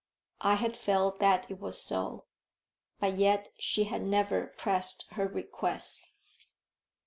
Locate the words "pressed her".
4.57-5.27